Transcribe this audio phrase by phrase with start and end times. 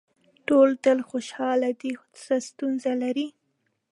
[0.47, 1.91] ټول تل خوشاله دي
[2.21, 3.27] څه ستونزه لري.